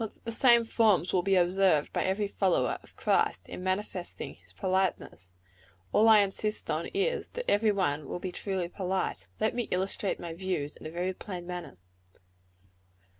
Not 0.01 0.15
that 0.15 0.25
the 0.25 0.31
same 0.31 0.65
forms 0.65 1.13
will 1.13 1.21
be 1.21 1.35
observed 1.35 1.93
by 1.93 2.03
every 2.03 2.27
follower 2.27 2.79
of 2.81 2.95
Christ, 2.95 3.47
in 3.47 3.63
manifesting 3.63 4.33
his 4.33 4.51
politeness; 4.51 5.31
all 5.93 6.09
I 6.09 6.21
insist 6.21 6.71
on 6.71 6.87
is, 6.87 7.27
that 7.33 7.45
every 7.47 7.71
one 7.71 8.07
will 8.07 8.17
be 8.17 8.31
truly 8.31 8.67
polite. 8.67 9.27
Let 9.39 9.53
me 9.53 9.67
illustrate 9.69 10.19
my 10.19 10.33
views 10.33 10.75
in 10.75 10.87
a 10.87 10.89
very 10.89 11.13
plain 11.13 11.45
manner. 11.45 11.77